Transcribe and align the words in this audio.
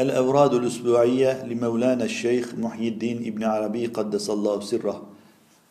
الأوراد 0.00 0.54
الأسبوعية 0.54 1.44
لمولانا 1.44 2.04
الشيخ 2.04 2.54
محي 2.54 2.88
الدين 2.88 3.16
ابن 3.26 3.44
عربي 3.44 3.86
قدس 3.86 4.30
الله 4.30 4.60
سره. 4.60 5.02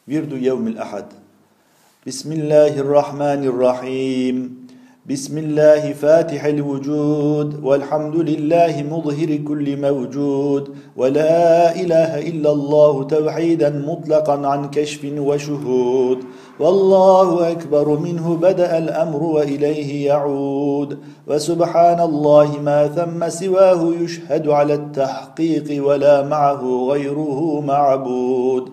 ورد 0.08 0.32
يوم 0.32 0.68
الأحد. 0.68 1.06
بسم 2.08 2.32
الله 2.32 2.80
الرحمن 2.80 3.42
الرحيم. 3.44 4.59
بسم 5.10 5.38
الله 5.38 5.94
فاتح 5.94 6.46
الوجود 6.46 7.64
والحمد 7.64 8.16
لله 8.16 8.84
مظهر 8.92 9.36
كل 9.48 9.82
موجود 9.82 10.70
ولا 10.98 11.76
إله 11.76 12.30
إلا 12.30 12.52
الله 12.52 13.04
توحيدا 13.04 13.70
مطلقا 13.70 14.48
عن 14.48 14.70
كشف 14.70 15.06
وشهود. 15.18 16.18
والله 16.60 17.52
أكبر 17.52 18.00
منه 18.00 18.36
بدأ 18.36 18.78
الأمر 18.78 19.24
وإليه 19.24 20.06
يعود. 20.06 20.98
وسبحان 21.28 22.00
الله 22.00 22.60
ما 22.62 22.88
ثم 22.88 23.30
سواه 23.30 23.94
يشهد 24.02 24.48
على 24.48 24.74
التحقيق 24.74 25.86
ولا 25.86 26.22
معه 26.22 26.88
غيره 26.92 27.64
معبود. 27.68 28.70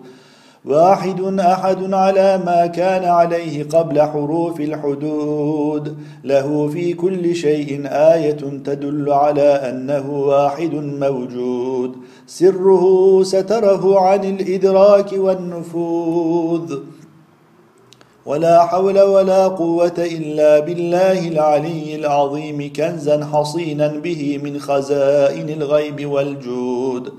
واحد 0.67 1.39
أحد 1.39 1.93
على 1.93 2.41
ما 2.45 2.65
كان 2.65 3.03
عليه 3.05 3.63
قبل 3.63 4.01
حروف 4.01 4.61
الحدود. 4.61 5.97
له 6.23 6.67
في 6.67 6.93
كل 6.93 7.35
شيء 7.35 7.81
آية 7.85 8.31
تدل 8.65 9.11
على 9.11 9.41
أنه 9.41 10.11
واحد 10.11 10.73
موجود. 10.73 11.95
سره 12.27 13.23
ستره 13.23 13.99
عن 13.99 14.23
الإدراك 14.23 15.13
والنفوذ. 15.13 16.79
ولا 18.25 18.65
حول 18.65 18.99
ولا 19.01 19.47
قوة 19.47 19.93
إلا 19.97 20.59
بالله 20.59 21.27
العلي 21.27 21.95
العظيم 21.95 22.73
كنزا 22.73 23.25
حصينا 23.25 23.87
به 23.87 24.39
من 24.43 24.59
خزائن 24.59 25.49
الغيب 25.49 26.11
والجود. 26.11 27.13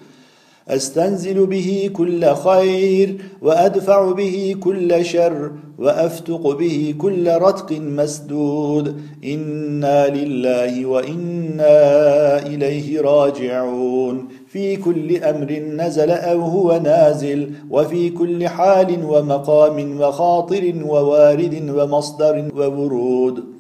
أستنزل 0.69 1.47
به 1.47 1.91
كل 1.93 2.35
خير 2.35 3.17
وأدفع 3.43 4.13
به 4.13 4.57
كل 4.61 5.05
شر 5.05 5.51
وأفتق 5.79 6.51
به 6.51 6.95
كل 6.99 7.29
رتق 7.29 7.73
مسدود. 7.73 8.97
إنا 9.25 10.09
لله 10.09 10.87
وإنا 10.87 12.47
إليه 12.47 13.01
راجعون. 13.01 14.29
في 14.47 14.77
كل 14.77 15.17
أمر 15.17 15.53
نزل 15.53 16.11
أو 16.11 16.41
هو 16.41 16.81
نازل 16.85 17.51
وفي 17.71 18.11
كل 18.11 18.49
حال 18.49 19.05
ومقام 19.05 20.01
وخاطر 20.01 20.75
ووارد 20.85 21.71
ومصدر 21.77 22.45
وورود. 22.57 23.58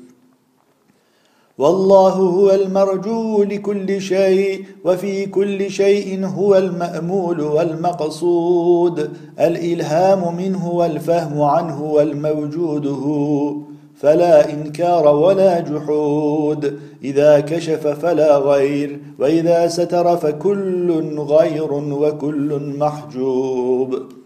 والله 1.58 2.10
هو 2.10 2.50
المرجو 2.50 3.42
لكل 3.42 4.00
شيء 4.00 4.64
وفي 4.84 5.26
كل 5.26 5.70
شيء 5.70 6.26
هو 6.26 6.56
المأمول 6.56 7.40
والمقصود. 7.40 9.10
الإلهام 9.40 10.36
منه 10.36 10.68
والفهم 10.68 11.42
عنه 11.42 11.82
والموجود 11.82 12.86
هو 12.86 13.54
فلا 13.96 14.52
إنكار 14.52 15.08
ولا 15.16 15.60
جحود. 15.60 16.78
إذا 17.04 17.40
كشف 17.40 17.86
فلا 17.86 18.38
غير 18.38 19.00
وإذا 19.18 19.68
ستر 19.68 20.16
فكل 20.16 21.18
غير 21.18 21.72
وكل 21.72 22.60
محجوب. 22.78 24.17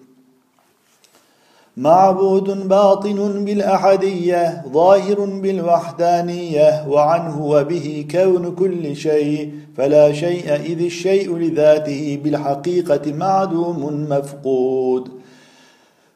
معبود 1.76 2.68
باطن 2.68 3.44
بالأحدية 3.44 4.62
ظاهر 4.72 5.24
بالوحدانية 5.24 6.86
وعنه 6.88 7.46
وبه 7.46 8.06
كون 8.10 8.54
كل 8.54 8.96
شيء 8.96 9.52
فلا 9.76 10.12
شيء 10.12 10.54
إذ 10.54 10.84
الشيء 10.84 11.36
لذاته 11.36 12.20
بالحقيقة 12.24 13.12
معدوم 13.12 14.06
مفقود. 14.10 15.08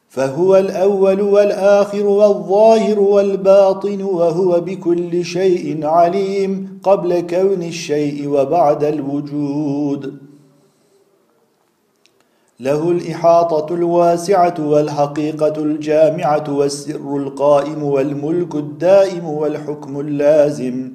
فهو 0.09 0.55
الأول 0.55 1.21
والآخر 1.21 2.05
والظاهر 2.05 2.99
والباطن 2.99 4.01
وهو 4.01 4.61
بكل 4.61 5.25
شيء 5.25 5.85
عليم 5.85 6.79
قبل 6.83 7.19
كون 7.19 7.63
الشيء 7.63 8.27
وبعد 8.27 8.83
الوجود. 8.83 10.26
له 12.59 12.91
الإحاطة 12.91 13.75
الواسعة 13.75 14.53
والحقيقة 14.59 15.63
الجامعة 15.63 16.43
والسر 16.49 17.17
القائم 17.17 17.83
والملك 17.83 18.55
الدائم 18.55 19.25
والحكم 19.29 19.99
اللازم. 19.99 20.91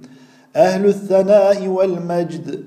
أهل 0.57 0.87
الثناء 0.87 1.67
والمجد 1.69 2.65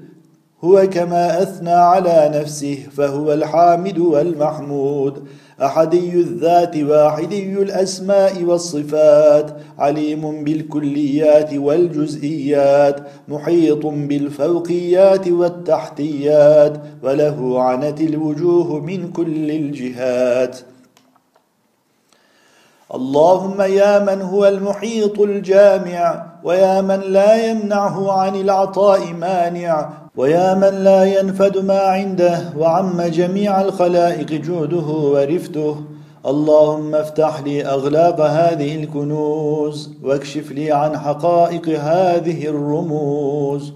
هو 0.64 0.90
كما 0.90 1.42
أثنى 1.42 1.72
على 1.72 2.32
نفسه 2.36 2.88
فهو 2.98 3.34
الحامد 3.34 3.98
والمحمود. 4.00 5.28
أحدي 5.62 6.14
الذات 6.14 6.78
واحدي 6.78 7.54
الأسماء 7.54 8.44
والصفات 8.44 9.58
عليم 9.80 10.44
بالكليات 10.44 11.54
والجزئيات 11.54 13.00
محيط 13.28 13.86
بالفوقيات 13.86 15.28
والتحتيات 15.28 16.82
وله 17.04 17.62
عنت 17.62 18.02
الوجوه 18.02 18.80
من 18.80 19.12
كل 19.12 19.52
الجهات. 19.52 20.60
اللهم 22.96 23.62
يا 23.62 24.00
من 24.00 24.22
هو 24.22 24.48
المحيط 24.48 25.20
الجامع 25.20 26.26
ويا 26.44 26.82
من 26.82 27.00
لا 27.00 27.50
يمنعه 27.50 28.12
عن 28.12 28.36
العطاء 28.36 29.14
مانع 29.14 30.05
ويا 30.18 30.54
من 30.54 30.84
لا 30.84 31.20
ينفد 31.20 31.58
ما 31.58 31.80
عنده 31.80 32.54
وعم 32.58 33.02
جميع 33.02 33.62
الخلائق 33.62 34.32
جوده 34.32 34.88
ورفته 34.88 35.76
اللهم 36.26 36.96
افتح 36.96 37.44
لي 37.46 37.66
أغلاق 37.66 38.22
هذه 38.22 38.76
الكنوز 38.76 39.90
واكشف 40.04 40.52
لي 40.52 40.72
عن 40.72 40.98
حقائق 40.98 41.70
هذه 41.70 42.48
الرموز. 42.48 43.74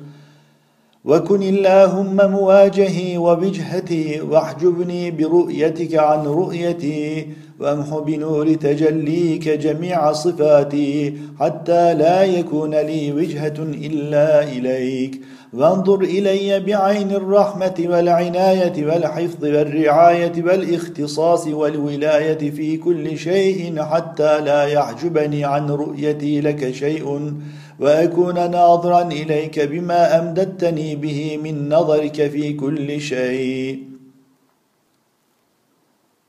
وكن 1.06 1.42
اللهم 1.44 2.32
مواجهي 2.32 3.18
ووجهتي 3.18 4.22
واحجبني 4.22 5.12
برؤيتك 5.12 5.96
عن 5.96 6.26
رؤيتي. 6.26 7.28
وامح 7.60 7.98
بنور 7.98 8.54
تجليك 8.54 9.50
جميع 9.50 10.12
صفاتي 10.12 11.18
حتى 11.40 11.94
لا 11.94 12.24
يكون 12.24 12.76
لي 12.76 13.12
وجهة 13.12 13.60
إلا 13.60 14.44
إليك. 14.44 15.22
وانظر 15.54 16.02
إلي 16.02 16.60
بعين 16.60 17.12
الرحمة 17.12 17.74
والعناية 17.80 18.86
والحفظ 18.86 19.46
والرعاية 19.46 20.44
والإختصاص 20.44 21.48
والولاية 21.48 22.52
في 22.52 22.78
كل 22.78 23.18
شيء 23.18 23.82
حتى 23.84 24.42
لا 24.42 24.64
يحجبني 24.64 25.46
عن 25.46 25.70
رؤيتي 25.70 26.42
لك 26.42 26.72
شيء 26.72 27.34
وأكون 27.80 28.52
ناظرا 28.52 29.02
إليك 29.02 29.60
بما 29.60 30.20
أمددتني 30.20 30.96
به 30.96 31.40
من 31.44 31.70
نظرك 31.70 32.28
في 32.28 32.54
كل 32.54 33.02
شيء. 33.02 33.89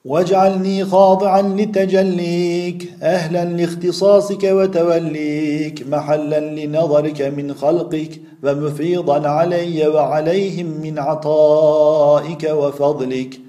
واجعلني 0.04 0.84
خاضعا 0.84 1.42
لتجليك 1.42 2.92
أهلا 3.02 3.44
لاختصاصك 3.44 4.44
وتوليك 4.44 5.88
محلا 5.88 6.40
لنظرك 6.40 7.22
من 7.22 7.54
خلقك 7.54 8.20
ومفيضا 8.44 9.28
علي 9.28 9.86
وعليهم 9.86 10.66
من 10.82 10.98
عطائك 10.98 12.50
وفضلك. 12.52 13.40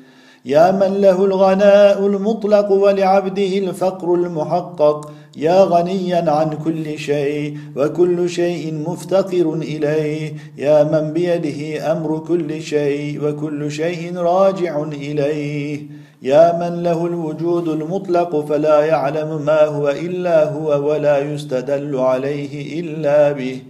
يا 0.45 0.71
من 0.71 1.01
له 1.01 1.25
الغناء 1.25 2.05
المطلق 2.05 2.71
ولعبده 2.71 3.57
الفقر 3.57 4.13
المحقق 4.13 5.11
يا 5.37 5.63
غنيا 5.63 6.31
عن 6.31 6.49
كل 6.65 6.99
شيء 6.99 7.57
وكل 7.75 8.29
شيء 8.29 8.73
مفتقر 8.87 9.53
إليه. 9.53 10.33
يا 10.57 10.83
من 10.83 11.13
بيده 11.13 11.91
أمر 11.91 12.19
كل 12.19 12.61
شيء 12.61 13.23
وكل 13.25 13.71
شيء 13.71 14.17
راجع 14.17 14.83
إليه. 14.83 15.81
يا 16.21 16.59
من 16.59 16.83
له 16.83 17.05
الوجود 17.05 17.67
المطلق 17.67 18.45
فلا 18.45 18.85
يعلم 18.85 19.41
ما 19.45 19.65
هو 19.65 19.89
إلا 19.89 20.49
هو 20.49 20.89
ولا 20.89 21.17
يستدل 21.19 21.95
عليه 21.95 22.79
إلا 22.79 23.31
به. 23.31 23.61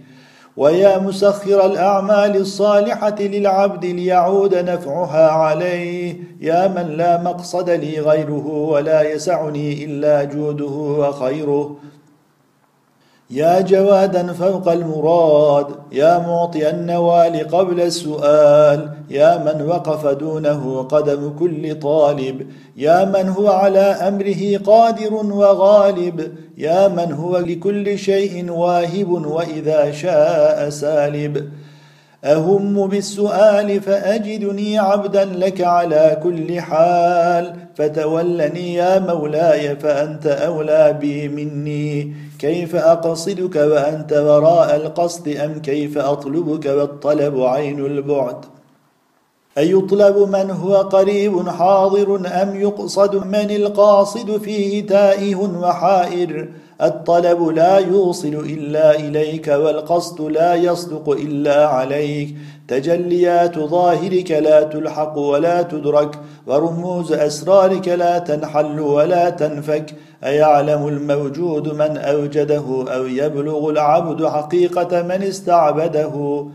ويا 0.56 0.98
مسخر 0.98 1.66
الأعمال 1.66 2.36
الصالحة 2.36 3.16
للعبد 3.20 3.84
ليعود 3.84 4.54
نفعها 4.54 5.28
عليه. 5.30 6.16
يا 6.40 6.68
من 6.68 6.96
لا 6.96 7.22
مقصد 7.22 7.70
لي 7.70 8.00
غيره 8.00 8.46
ولا 8.46 9.02
يسعني 9.02 9.84
إلا 9.84 10.24
جوده 10.24 10.76
وخيره. 11.00 11.76
يا 13.30 13.60
جوادا 13.60 14.32
فوق 14.32 14.68
المراد. 14.68 15.66
يا 15.92 16.18
معطي 16.18 16.70
النوال 16.70 17.48
قبل 17.48 17.80
السؤال. 17.80 18.90
يا 19.12 19.38
من 19.38 19.66
وقف 19.66 20.06
دونه 20.06 20.82
قدم 20.82 21.36
كل 21.38 21.78
طالب. 21.78 22.46
يا 22.76 23.04
من 23.04 23.28
هو 23.28 23.48
على 23.48 23.78
أمره 24.08 24.58
قادر 24.66 25.14
وغالب. 25.14 26.32
يا 26.58 26.88
من 26.88 27.12
هو 27.12 27.38
لكل 27.38 27.98
شيء 27.98 28.50
واهب 28.50 29.10
وإذا 29.10 29.92
شاء 29.92 30.68
سالب. 30.70 31.50
أهم 32.24 32.86
بالسؤال 32.86 33.80
فأجدني 33.80 34.78
عبدا 34.78 35.24
لك 35.24 35.60
على 35.60 36.16
كل 36.22 36.60
حال. 36.60 37.56
فتولني 37.74 38.74
يا 38.74 38.98
مولاي 38.98 39.76
فأنت 39.76 40.26
أولى 40.26 40.96
بي 41.00 41.28
مني. 41.28 42.14
كيف 42.38 42.76
أقصدك 42.76 43.56
وأنت 43.56 44.12
وراء 44.12 44.76
القصد 44.76 45.28
أم 45.28 45.52
كيف 45.62 45.98
أطلبك 45.98 46.66
والطلب 46.66 47.40
عين 47.42 47.86
البعد؟ 47.86 48.61
أيطلب 49.58 50.16
من 50.18 50.50
هو 50.50 50.76
قريب 50.76 51.48
حاضر 51.48 52.16
أم 52.42 52.60
يقصد 52.60 53.26
من 53.26 53.50
القاصد 53.50 54.42
فيه 54.42 54.86
تائه 54.86 55.36
وحائر؟ 55.36 56.48
الطلب 56.82 57.48
لا 57.48 57.78
يوصل 57.78 58.28
إلا 58.28 58.94
إليك 58.94 59.48
والقصد 59.48 60.20
لا 60.20 60.54
يصدق 60.54 61.10
إلا 61.10 61.66
عليك. 61.66 62.36
تجليات 62.68 63.58
ظاهرك 63.58 64.30
لا 64.30 64.62
تلحق 64.62 65.18
ولا 65.18 65.62
تدرك 65.62 66.18
ورموز 66.46 67.12
أسرارك 67.12 67.88
لا 67.88 68.18
تنحل 68.18 68.80
ولا 68.80 69.30
تنفك. 69.30 69.94
أيعلم 70.24 70.88
الموجود 70.88 71.74
من 71.74 71.96
أوجده 71.96 72.84
أو 72.94 73.06
يبلغ 73.06 73.70
العبد 73.70 74.26
حقيقة 74.26 75.02
من 75.02 75.22
استعبده؟ 75.22 76.46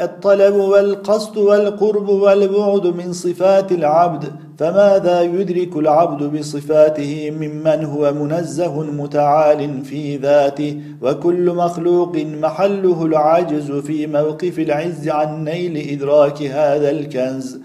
الطلب 0.00 0.54
والقصد 0.54 1.36
والقرب 1.36 2.08
والبعد 2.08 2.86
من 2.86 3.12
صفات 3.12 3.72
العبد 3.72 4.24
فماذا 4.58 5.22
يدرك 5.22 5.76
العبد 5.76 6.38
بصفاته 6.38 7.30
ممن 7.30 7.84
هو 7.84 8.12
منزه 8.12 8.82
متعال 8.82 9.84
في 9.84 10.16
ذاته؟ 10.16 10.80
وكل 11.02 11.50
مخلوق 11.50 12.16
محله 12.16 13.04
العجز 13.04 13.72
في 13.72 14.06
موقف 14.06 14.58
العز 14.58 15.08
عن 15.08 15.44
نيل 15.44 15.90
إدراك 15.92 16.42
هذا 16.42 16.90
الكنز. 16.90 17.58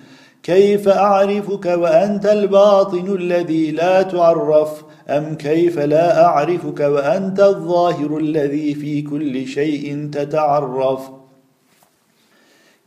كيف 0.43 0.87
أعرفك 0.89 1.65
وأنت 1.65 2.25
الباطن 2.25 3.15
الذي 3.15 3.71
لا 3.71 4.01
تعرف؟ 4.01 4.83
أم 5.09 5.35
كيف 5.35 5.79
لا 5.79 6.25
أعرفك 6.25 6.79
وأنت 6.79 7.39
الظاهر 7.39 8.17
الذي 8.17 8.73
في 8.73 9.01
كل 9.01 9.47
شيء 9.47 10.09
تتعرف؟ 10.13 11.16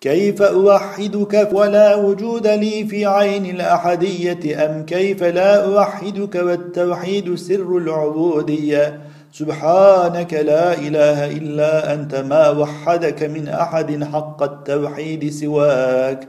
كيف 0.01 0.43
أوحدك 0.43 1.49
ولا 1.53 1.95
وجود 1.95 2.47
لي 2.47 2.85
في 2.85 3.07
عين 3.07 3.47
الأحدية 3.47 4.67
أم 4.67 4.85
كيف 4.87 5.23
لا 5.23 5.65
أوحدك 5.65 6.35
والتوحيد 6.35 7.35
سر 7.35 7.77
العبودية؟ 7.77 9.01
سبحانك 9.33 10.35
لا 10.35 10.75
إله 10.75 11.27
إلا 11.27 11.95
أنت 11.95 12.15
ما 12.15 12.49
وحدك 12.51 13.23
من 13.23 13.49
أحد 13.49 14.05
حق 14.05 14.43
التوحيد 14.43 15.33
سواك. 15.33 16.29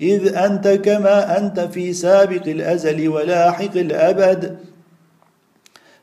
إذ 0.00 0.36
أنت 0.36 0.68
كما 0.68 1.38
أنت 1.38 1.60
في 1.60 1.92
سابق 1.92 2.42
الأزل 2.46 3.08
ولاحق 3.08 3.76
الأبد. 3.76 4.56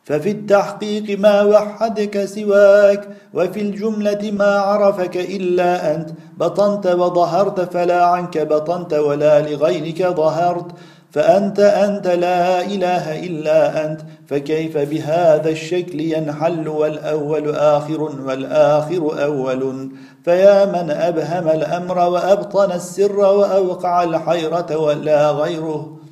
ففي 0.03 0.31
التحقيق 0.31 1.19
ما 1.19 1.41
وحدك 1.43 2.25
سواك 2.25 3.07
وفي 3.33 3.61
الجملة 3.61 4.31
ما 4.31 4.57
عرفك 4.59 5.17
إلا 5.17 5.95
أنت. 5.95 6.09
بطنت 6.37 6.87
وظهرت 6.87 7.73
فلا 7.73 8.05
عنك 8.05 8.37
بطنت 8.37 8.93
ولا 8.93 9.41
لغيرك 9.41 10.07
ظهرت. 10.07 10.65
فأنت 11.11 11.59
أنت 11.59 12.07
لا 12.07 12.61
إله 12.61 13.19
إلا 13.19 13.85
أنت. 13.85 14.01
فكيف 14.27 14.77
بهذا 14.77 15.49
الشكل 15.49 15.99
ينحل 15.99 16.67
والأول 16.67 17.55
آخر 17.55 18.01
والآخر 18.01 19.23
أول؟ 19.23 19.91
فيا 20.25 20.65
من 20.65 20.91
أبهم 20.91 21.47
الأمر 21.47 21.97
وأبطن 21.97 22.71
السر 22.71 23.19
وأوقع 23.19 24.03
الحيرة 24.03 24.77
ولا 24.77 25.31
غيره. 25.31 26.02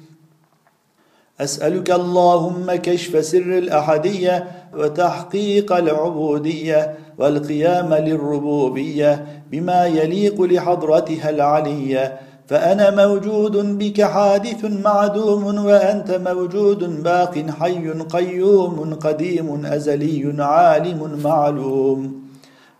أسألك 1.41 1.91
اللهم 1.91 2.71
كشف 2.71 3.25
سر 3.25 3.57
الأحدية 3.57 4.47
وتحقيق 4.77 5.73
العبودية 5.73 6.95
والقيام 7.17 7.93
للربوبية 7.93 9.25
بما 9.51 9.85
يليق 9.85 10.41
لحضرتها 10.41 11.29
العلية. 11.29 12.19
فأنا 12.47 13.05
موجود 13.05 13.77
بك 13.77 14.01
حادث 14.01 14.65
معدوم 14.65 15.65
وأنت 15.65 16.11
موجود 16.11 17.03
باق 17.03 17.45
حي 17.59 17.89
قيوم 17.89 18.93
قديم 18.93 19.65
أزلي 19.65 20.35
عالم 20.39 21.19
معلوم. 21.23 22.21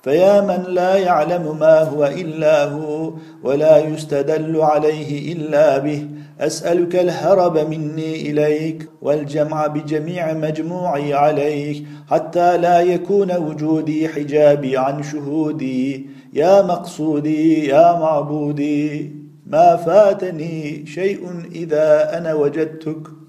فيا 0.04 0.42
من 0.42 0.74
لا 0.74 0.96
يعلم 0.96 1.58
ما 1.60 1.84
هو 1.84 2.06
إلا 2.06 2.66
هو 2.66 3.12
ولا 3.44 3.78
يستدل 3.78 4.62
عليه 4.62 5.34
إلا 5.34 5.78
به. 5.78 6.08
أسألك 6.42 6.96
الهرب 6.96 7.58
مني 7.58 8.32
إليك 8.32 8.90
والجمع 9.02 9.68
بجميع 9.68 10.34
مجموعي 10.34 11.14
عليك 11.14 11.84
حتى 12.10 12.58
لا 12.58 12.82
يكون 12.82 13.32
وجودي 13.38 14.08
حجابي 14.08 14.78
عن 14.78 15.04
شهودي. 15.04 16.08
يا 16.34 16.62
مقصودي 16.62 17.68
يا 17.68 18.00
معبودي 18.00 19.16
ما 19.48 19.76
فاتني 19.76 20.86
شيء 20.86 21.30
إذا 21.52 22.18
أنا 22.18 22.34
وجدتك. 22.34 23.21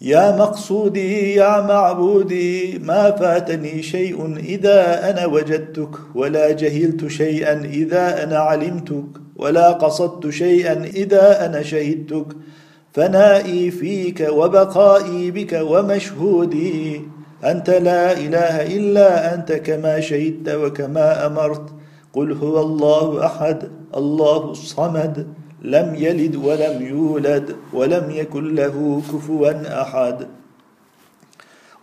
يا 0.00 0.36
مقصودي 0.36 1.34
يا 1.34 1.60
معبودي 1.60 2.78
ما 2.78 3.10
فاتني 3.10 3.82
شيء 3.82 4.36
إذا 4.36 5.10
أنا 5.10 5.26
وجدتك 5.26 5.90
ولا 6.14 6.52
جهلت 6.52 7.06
شيئا 7.06 7.64
إذا 7.64 8.24
أنا 8.24 8.38
علمتك 8.38 9.04
ولا 9.36 9.72
قصدت 9.72 10.30
شيئا 10.30 10.84
إذا 10.84 11.46
أنا 11.46 11.62
شهدتك. 11.62 12.26
فنائي 12.92 13.70
فيك 13.70 14.28
وبقائي 14.30 15.30
بك 15.30 15.60
ومشهودي. 15.62 17.02
أنت 17.44 17.70
لا 17.70 18.12
إله 18.12 18.76
إلا 18.76 19.34
أنت 19.34 19.52
كما 19.52 20.00
شهدت 20.00 20.48
وكما 20.48 21.26
أمرت. 21.26 21.70
قل 22.12 22.32
هو 22.32 22.60
الله 22.60 23.26
أحد 23.26 23.68
الله 23.96 24.50
الصمد. 24.50 25.26
لم 25.66 25.94
يلد 25.94 26.36
ولم 26.36 26.86
يولد 26.86 27.56
ولم 27.72 28.10
يكن 28.10 28.54
له 28.54 29.02
كفوا 29.12 29.82
أحد. 29.82 30.26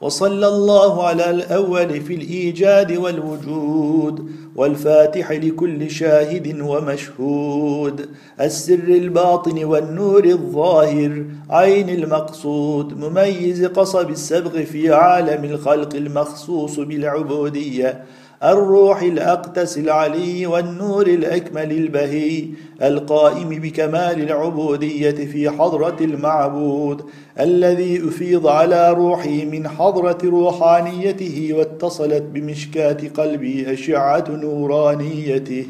وصلى 0.01 0.47
الله 0.47 1.03
على 1.07 1.29
الأول 1.29 2.01
في 2.01 2.13
الإيجاد 2.15 2.97
والوجود 2.97 4.31
والفاتح 4.55 5.31
لكل 5.31 5.91
شاهد 5.91 6.61
ومشهود. 6.61 8.09
السر 8.41 8.73
الباطن 8.73 9.63
والنور 9.63 10.25
الظاهر 10.25 11.25
عين 11.49 11.89
المقصود 11.89 12.99
مميز 12.99 13.65
قصب 13.65 14.09
السبغ 14.09 14.63
في 14.63 14.93
عالم 14.93 15.43
الخلق 15.43 15.95
المخصوص 15.95 16.79
بالعبودية. 16.79 18.03
الروح 18.43 19.01
الأقدس 19.01 19.77
العلي 19.77 20.45
والنور 20.45 21.07
الأكمل 21.07 21.71
البهي 21.71 22.45
القائم 22.81 23.49
بكمال 23.49 24.21
العبودية 24.21 25.11
في 25.11 25.49
حضرة 25.49 25.97
المعبود 26.01 27.01
الذي 27.39 28.07
أفيض 28.07 28.47
على 28.47 28.91
روحي 28.91 29.45
من 29.45 29.67
حضرة 29.67 30.17
روحانيته 30.23 31.49
واتصلت 31.53 32.23
بمشكاة 32.23 32.97
قلبي 33.17 33.73
أشعة 33.73 34.25
نورانيته. 34.29 35.65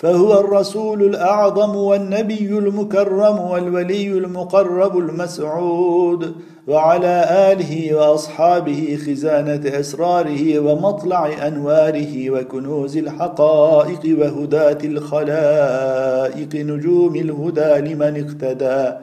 فهو 0.00 0.40
الرسول 0.40 1.02
الأعظم 1.02 1.76
والنبي 1.76 2.58
المكرم 2.58 3.38
والولي 3.38 4.08
المقرب 4.08 4.98
المسعود 4.98 6.32
وعلى 6.68 7.26
آله 7.52 7.94
وأصحابه 7.94 8.98
خزانة 9.06 9.80
أسراره 9.80 10.58
ومطلع 10.58 11.46
أنواره 11.46 12.30
وكنوز 12.30 12.96
الحقائق 12.96 14.00
وهداة 14.18 14.78
الخلائق 14.84 16.54
نجوم 16.54 17.16
الهدى 17.16 17.92
لمن 17.92 18.24
اقتدى 18.24 18.96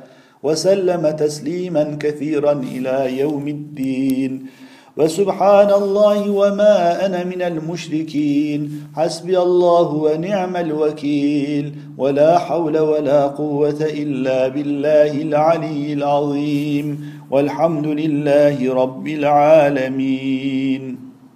وسلم 0.43 1.09
تسليما 1.09 1.97
كثيرا 1.99 2.51
إلى 2.51 3.19
يوم 3.19 3.47
الدين. 3.47 4.45
وسبحان 4.97 5.73
الله 5.73 6.31
وما 6.31 7.05
أنا 7.05 7.23
من 7.23 7.41
المشركين. 7.41 8.83
حسبي 8.95 9.39
الله 9.39 9.93
ونعم 9.93 10.55
الوكيل. 10.55 11.73
ولا 11.97 12.37
حول 12.37 12.79
ولا 12.79 13.27
قوة 13.27 13.77
إلا 13.81 14.47
بالله 14.47 15.21
العلي 15.21 15.93
العظيم. 15.93 17.13
والحمد 17.31 17.87
لله 17.87 18.73
رب 18.73 19.07
العالمين. 19.07 21.06